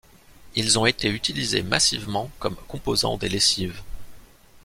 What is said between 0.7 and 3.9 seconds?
ont été utilisés massivement comme composants des lessives.